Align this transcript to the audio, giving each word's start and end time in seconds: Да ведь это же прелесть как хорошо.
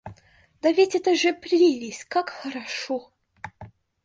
Да 0.63 0.71
ведь 0.71 0.95
это 0.95 1.13
же 1.13 1.31
прелесть 1.31 2.05
как 2.05 2.31
хорошо. 2.31 3.11